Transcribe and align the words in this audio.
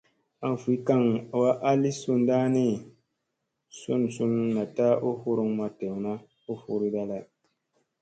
Aŋ 0.45 0.53
vi 0.61 0.75
kaŋ 0.87 1.03
wa 1.39 1.49
a 1.69 1.71
li 1.81 1.91
sunɗa 2.01 2.37
ni, 2.55 2.65
sun 3.79 4.01
sun 4.15 4.31
naɗta 4.55 4.87
u 5.07 5.09
huruŋ 5.21 5.49
ma 5.59 5.65
dewna 5.79 6.11
u 6.51 6.53
furiɗa 6.61 7.03
lay. 7.09 7.23